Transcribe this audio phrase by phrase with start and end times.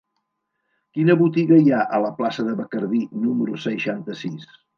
[0.97, 4.51] Quina botiga hi ha a la plaça de Bacardí número seixanta-sis?